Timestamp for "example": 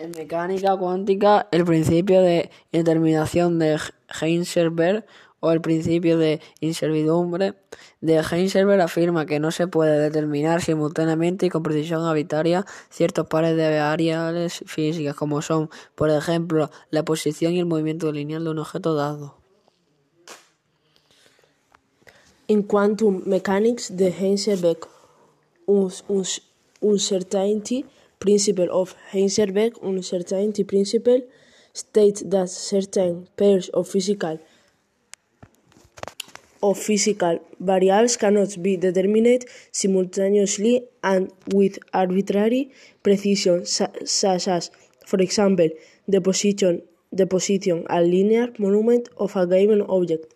45.20-45.68